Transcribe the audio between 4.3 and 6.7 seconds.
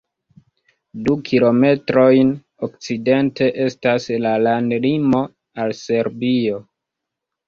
landlimo al Serbio.